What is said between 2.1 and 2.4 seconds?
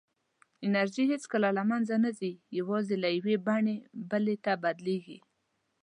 ځي،